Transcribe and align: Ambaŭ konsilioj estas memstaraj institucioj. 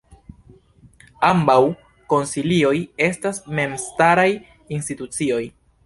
Ambaŭ 1.27 1.57
konsilioj 2.15 2.75
estas 3.11 3.41
memstaraj 3.61 4.29
institucioj. 4.79 5.45